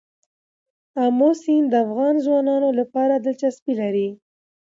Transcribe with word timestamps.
آمو 1.03 1.29
سیند 1.41 1.67
د 1.69 1.73
افغان 1.85 2.15
ځوانانو 2.25 2.69
لپاره 2.79 3.13
دلچسپي 3.25 3.73
لري. 3.81 4.07